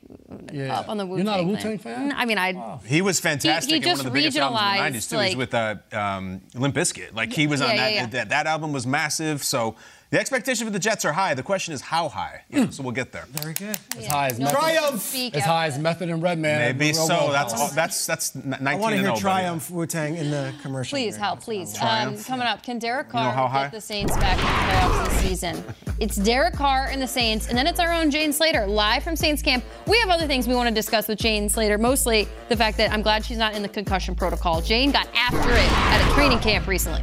[0.52, 0.78] Yeah.
[0.78, 1.26] up on the Wu Tang.
[1.26, 2.12] You're not a Wu-Tang fan?
[2.16, 2.78] I mean, I.
[2.86, 3.68] He was fantastic.
[3.70, 5.16] He- he in one just of the biggest albums regionalized, in the 90s, too.
[5.16, 5.54] He was like- with
[5.92, 7.14] uh, um, Limp Bizkit.
[7.14, 8.06] Like, he was on Yeah, that, yeah, yeah.
[8.06, 8.28] that.
[8.30, 9.09] That album was massive.
[9.10, 9.76] So
[10.10, 11.34] the expectation for the Jets are high.
[11.34, 12.42] The question is how high.
[12.50, 13.26] You know, so we'll get there.
[13.30, 13.78] Very good.
[13.96, 14.58] As high as No Method.
[14.58, 15.14] Triumph!
[15.34, 16.58] As high as Method and Redman.
[16.76, 17.16] Maybe Real so.
[17.16, 17.32] world.
[17.34, 19.16] That's all, that's that's n- 19 I want to hear 0.
[19.18, 20.96] Triumph Wu Tang in the commercial.
[20.96, 21.24] Please, here.
[21.24, 21.80] Hal, please.
[21.80, 25.10] Um, coming up, can Derek know how Carr get the Saints back in the playoffs
[25.10, 25.64] this season?
[26.00, 29.14] It's Derek Carr and the Saints, and then it's our own Jane Slater live from
[29.14, 29.62] Saints camp.
[29.86, 32.90] We have other things we want to discuss with Jane Slater, mostly the fact that
[32.90, 34.60] I'm glad she's not in the concussion protocol.
[34.60, 37.02] Jane got after it at a training camp recently.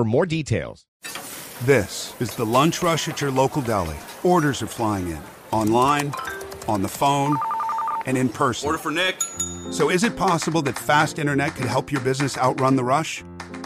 [0.03, 0.85] more details.
[1.65, 3.97] This is the lunch rush at your local deli.
[4.23, 6.13] Orders are flying in online,
[6.67, 7.37] on the phone,
[8.05, 8.67] and in person.
[8.67, 9.21] Order for Nick.
[9.71, 13.23] So, is it possible that fast internet could help your business outrun the rush?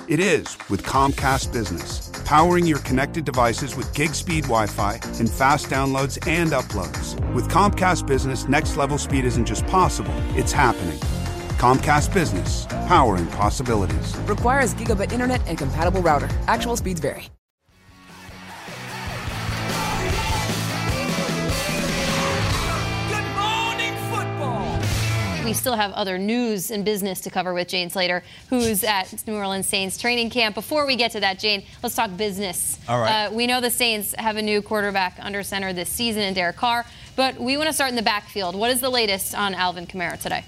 [0.08, 5.30] It is with Comcast Business, powering your connected devices with gig speed Wi Fi and
[5.30, 7.19] fast downloads and uploads.
[7.34, 11.00] With Comcast Business, next level speed isn't just possible, it's happening.
[11.57, 14.15] Comcast Business, powering possibilities.
[14.27, 16.29] Requires gigabit internet and compatible router.
[16.47, 17.29] Actual speeds vary.
[25.45, 29.35] We still have other news and business to cover with Jane Slater, who's at New
[29.35, 30.55] Orleans Saints training camp.
[30.55, 32.79] Before we get to that, Jane, let's talk business.
[32.89, 33.27] All right.
[33.27, 36.55] Uh, we know the Saints have a new quarterback under center this season in Derek
[36.55, 36.83] Carr,
[37.15, 38.55] but we want to start in the backfield.
[38.55, 40.43] What is the latest on Alvin Kamara today?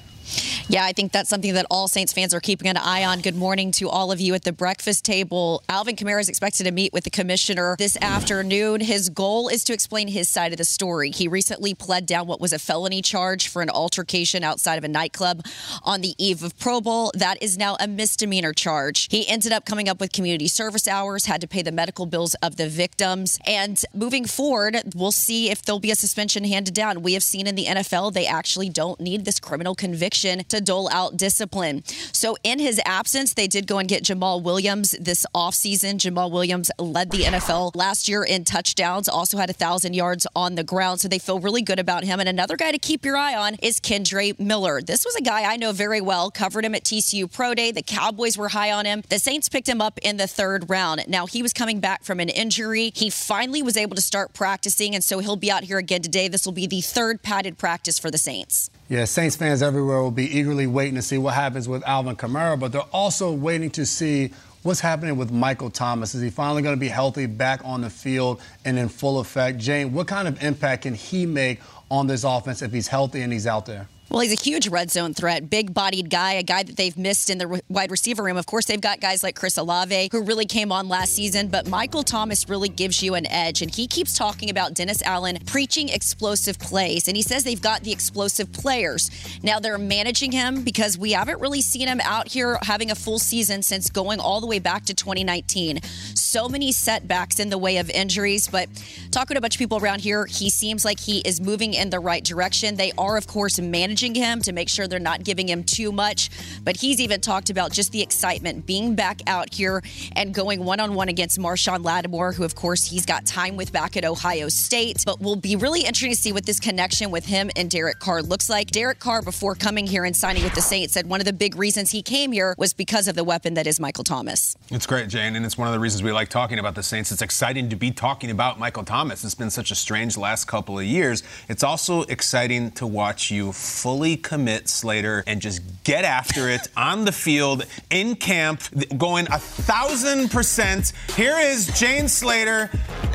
[0.69, 3.21] Yeah, I think that's something that all Saints fans are keeping an eye on.
[3.21, 5.63] Good morning to all of you at the breakfast table.
[5.69, 8.01] Alvin Kamara is expected to meet with the commissioner this mm.
[8.01, 8.81] afternoon.
[8.81, 11.11] His goal is to explain his side of the story.
[11.11, 14.89] He recently pled down what was a felony charge for an altercation outside of a
[14.89, 15.45] nightclub
[15.83, 17.13] on the eve of Pro Bowl.
[17.15, 19.07] That is now a misdemeanor charge.
[19.09, 22.35] He ended up coming up with community service hours, had to pay the medical bills
[22.43, 23.39] of the victims.
[23.47, 27.03] And moving forward, we'll see if there'll be a suspension handed down.
[27.03, 30.89] We have seen in the NFL, they actually don't need this criminal conviction to dole
[30.91, 31.83] out discipline.
[32.11, 35.95] So, in his absence, they did go and get Jamaal Williams this offseason.
[35.95, 40.55] Jamaal Williams led the NFL last year in touchdowns, also had a thousand yards on
[40.55, 41.01] the ground.
[41.01, 42.19] So, they feel really good about him.
[42.19, 44.81] And another guy to keep your eye on is Kendre Miller.
[44.81, 47.71] This was a guy I know very well, covered him at TCU Pro Day.
[47.71, 49.03] The Cowboys were high on him.
[49.09, 51.03] The Saints picked him up in the third round.
[51.07, 52.91] Now, he was coming back from an injury.
[52.95, 56.27] He finally was able to start practicing, and so he'll be out here again today.
[56.27, 58.69] This will be the third padded practice for the Saints.
[58.89, 62.57] Yeah, Saints fans everywhere will be eagerly waiting to see what happens with Alvin Kamara,
[62.57, 64.31] but they're also waiting to see
[64.63, 66.15] what's happening with Michael Thomas.
[66.15, 69.57] Is he finally going to be healthy, back on the field, and in full effect?
[69.57, 71.59] Jane, what kind of impact can he make
[71.91, 73.89] on this offense if he's healthy and he's out there?
[74.09, 77.29] Well, he's a huge red zone threat, big bodied guy, a guy that they've missed
[77.29, 78.37] in the wide receiver room.
[78.37, 81.67] Of course, they've got guys like Chris Olave, who really came on last season, but
[81.67, 83.61] Michael Thomas really gives you an edge.
[83.61, 87.09] And he keeps talking about Dennis Allen preaching explosive plays.
[87.09, 89.11] And he says they've got the explosive players.
[89.43, 93.19] Now they're managing him because we haven't really seen him out here having a full
[93.19, 95.81] season since going all the way back to 2019.
[96.15, 98.69] So many setbacks in the way of injuries, but
[99.11, 101.89] talking to a bunch of people around here, he seems like he is moving in
[101.89, 102.75] the right direction.
[102.75, 106.29] They are, of course, managing him to make sure they're not giving him too much.
[106.63, 109.81] But he's even talked about just the excitement being back out here
[110.15, 113.71] and going one on one against Marshon Lattimore, who, of course, he's got time with
[113.71, 115.03] back at Ohio State.
[115.05, 118.21] But we'll be really interesting to see what this connection with him and Derek Carr
[118.21, 118.71] looks like.
[118.71, 121.55] Derek Carr, before coming here and signing with the Saints, said one of the big
[121.55, 124.55] reasons he came here was because of the weapon that is Michael Thomas.
[124.69, 127.11] It's great, Jane, and it's one of the reasons we like talking about the Saints.
[127.11, 129.23] It's exciting to be talking about Michael Thomas.
[129.23, 131.23] It's been such a strange last couple of years.
[131.49, 133.51] It's also exciting to watch you
[133.87, 138.61] fully commit, Slater, and just get after it on the field, in camp,
[138.97, 140.91] going a thousand percent.
[141.15, 142.65] Here is Jane Slater,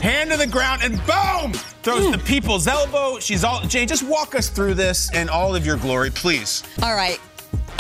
[0.01, 1.53] hand to the ground, and boom!
[1.83, 2.25] Throws the mm.
[2.25, 3.19] people's elbow.
[3.19, 3.87] She's all Jane.
[3.87, 6.63] Just walk us through this in all of your glory, please.
[6.83, 7.21] All right.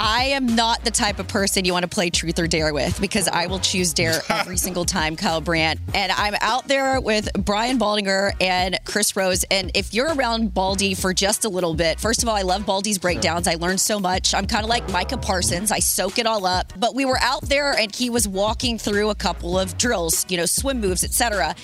[0.04, 3.00] I am not the type of person you want to play truth or dare with
[3.00, 5.78] because I will choose dare every single time, Kyle Brandt.
[5.94, 9.44] And I'm out there with Brian Baldinger and Chris Rose.
[9.44, 12.66] And if you're around Baldy for just a little bit, first of all, I love
[12.66, 13.46] Baldy's breakdowns.
[13.46, 14.34] I learned so much.
[14.34, 15.70] I'm kind of like Micah Parsons.
[15.70, 16.72] I soak it all up.
[16.76, 20.36] But we were out there and he was walking through a couple of drills, you
[20.36, 21.54] know, swim moves, etc.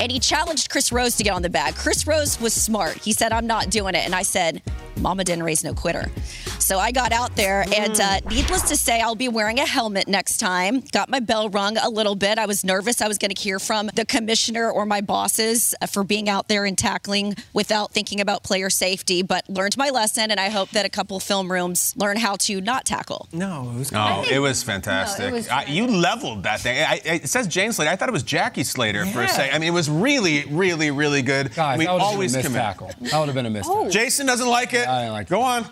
[0.00, 1.74] And he challenged Chris Rose to get on the bag.
[1.76, 2.98] Chris Rose was smart.
[2.98, 4.04] He said, I'm not doing it.
[4.04, 4.60] And I said,
[5.00, 6.10] Mama didn't raise no quitter.
[6.58, 10.08] So I got out there, and uh, needless to say, I'll be wearing a helmet
[10.08, 10.80] next time.
[10.92, 12.38] Got my bell rung a little bit.
[12.38, 15.86] I was nervous I was going to hear from the commissioner or my bosses uh,
[15.86, 20.30] for being out there and tackling without thinking about player safety, but learned my lesson,
[20.30, 23.28] and I hope that a couple film rooms learn how to not tackle.
[23.32, 23.92] No, it was.
[23.94, 25.20] Oh, it was fantastic.
[25.20, 26.78] No, it was I, you leveled that thing.
[26.78, 27.90] I, I, it says Jane Slater.
[27.90, 29.54] I thought it was Jackie Slater for a second.
[29.54, 31.54] I mean, it was really, really, really good.
[31.54, 32.60] Guys, we that would've been a always missed commit.
[32.62, 32.90] tackle.
[33.00, 33.90] That would have been a missed Oh.
[33.90, 34.86] Jason doesn't like it.
[34.86, 35.66] I didn't like Go on.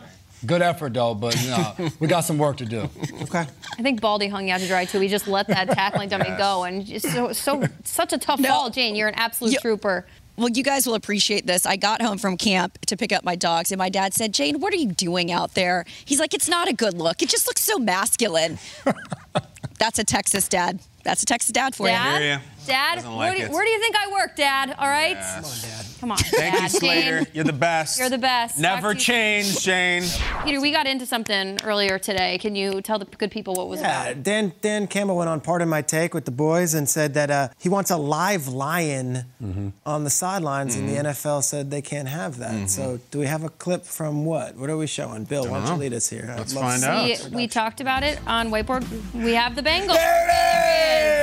[0.47, 2.89] Good effort though, but no, we got some work to do.
[3.23, 3.47] Okay.
[3.79, 5.01] I think Baldy hung you out to dry too.
[5.01, 8.71] He just let that tackling dummy go, and just so so such a tough fall,
[8.71, 8.95] Jane.
[8.95, 10.07] You're an absolute trooper.
[10.37, 11.65] Well, you guys will appreciate this.
[11.65, 14.59] I got home from camp to pick up my dogs, and my dad said, Jane,
[14.59, 15.85] what are you doing out there?
[16.05, 17.23] He's like, it's not a good look.
[17.23, 18.59] It just looks so masculine.
[19.79, 20.81] That's a Texas dad.
[21.05, 22.21] That's a Texas dad for Dad?
[22.21, 22.39] Hear ya.
[22.67, 24.75] Dad, Doesn't where, like do you, where do you think I work, Dad?
[24.79, 25.17] All right.
[25.17, 25.87] Come on, Dad.
[26.01, 26.63] Come Thank Dad.
[26.63, 27.27] you, Slater.
[27.33, 27.99] You're the best.
[27.99, 28.59] You're the best.
[28.59, 30.03] Never Talk you- change, Jane.
[30.45, 32.39] Peter, we got into something earlier today.
[32.39, 34.23] Can you tell the good people what was Yeah, about?
[34.23, 37.49] Dan Dan Campbell went on Pardon My Take with the boys and said that uh,
[37.59, 39.69] he wants a live lion mm-hmm.
[39.87, 41.07] on the sidelines, and the mm-hmm.
[41.07, 42.53] NFL said they can't have that.
[42.53, 42.67] Mm-hmm.
[42.67, 44.57] So, do we have a clip from what?
[44.57, 45.25] What are we showing?
[45.25, 46.29] Bill, why don't you lead us here?
[46.31, 48.85] I'd Let's to find see We, we talked about it on whiteboard.
[49.15, 49.97] We have the Bengals.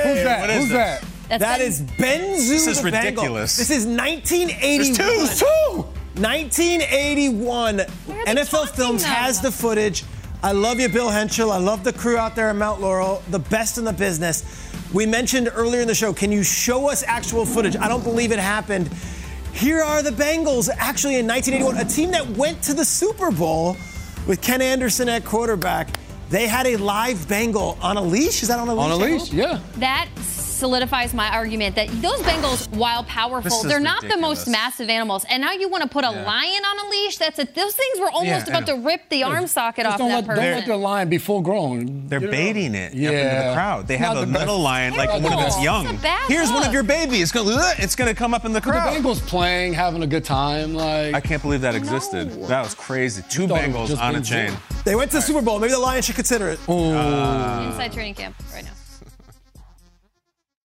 [0.02, 0.40] Who's that?
[0.40, 1.00] What is Who's this?
[1.00, 1.04] that?
[1.38, 2.48] That's That Ben- is Ben Zoo.
[2.52, 3.10] This is the Bengal.
[3.24, 3.56] ridiculous.
[3.56, 4.96] This is 1981.
[4.98, 5.86] There's two.
[6.20, 7.78] 1981.
[8.26, 9.08] NFL Films though?
[9.08, 10.04] has the footage.
[10.42, 11.50] I love you, Bill Henschel.
[11.50, 14.44] I love the crew out there at Mount Laurel, the best in the business.
[14.92, 17.76] We mentioned earlier in the show, can you show us actual footage?
[17.76, 18.90] I don't believe it happened.
[19.54, 23.76] Here are the Bengals actually in 1981, a team that went to the Super Bowl
[24.26, 25.96] with Ken Anderson at quarterback.
[26.28, 28.42] They had a live Bengal on a leash.
[28.42, 28.84] Is that on a leash?
[28.84, 29.60] On a I leash, yeah.
[29.76, 30.08] That
[30.66, 35.26] solidifies my argument that those Bengals, while powerful, they're not the most massive animals.
[35.28, 36.22] And now you want to put a Yeah.
[36.24, 37.16] lion on a leash?
[37.18, 39.98] That's a, those things were almost Yeah, about to rip the arm socket Just off
[39.98, 40.44] don't that let, person.
[40.44, 42.04] don't let the lion be full grown.
[42.06, 42.92] They're Get it baiting up.
[42.94, 43.88] it up into the crowd.
[43.88, 44.46] They have Not a the best.
[44.46, 45.42] little lion, like one of Terrible.
[45.50, 45.84] those young.
[45.86, 47.22] It's a bad Here's one of your babies.
[47.22, 48.94] It's gonna, uh, it's gonna come up in the But crowd.
[48.94, 50.74] the Bengals playing, having a good time.
[50.74, 52.46] Like I can't believe that existed.
[52.46, 53.22] That was crazy.
[53.28, 54.52] Two thought it was Bengals on a chain.
[54.84, 55.58] They went to the Super Bowl.
[55.58, 56.60] Maybe the Lions should consider it.
[56.68, 58.70] Uh, Inside training camp right now.